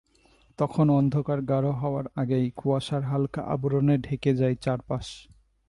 [0.59, 5.05] তখন অন্ধকার গাঢ় হওয়ার আগেই কুয়াশার হালকা আবরণে ঢেকে যায় চারপাশ।